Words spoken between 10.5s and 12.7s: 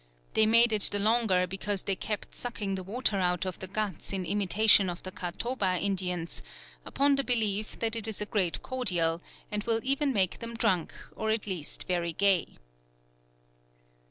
drunk, or at least very Gay."